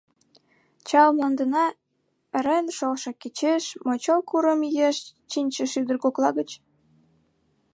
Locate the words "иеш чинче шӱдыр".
4.69-5.97